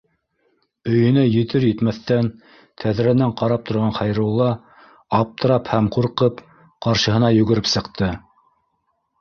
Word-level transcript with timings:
Өйөнә 0.91 1.25
етер-етмәҫтән, 1.25 2.31
тәҙрәнән 2.83 3.35
ҡарап 3.41 3.67
торған 3.71 3.93
Хәйрулла, 3.99 4.47
аптырап 5.19 5.71
һәм 5.75 5.91
ҡурҡып, 5.99 6.43
ҡаршыһына 6.87 7.31
йүгереп 7.39 7.71
сыҡты 7.75 8.11